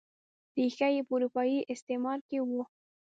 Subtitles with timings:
[0.55, 2.63] ریښه یې په اروپايي استعمار کې وه.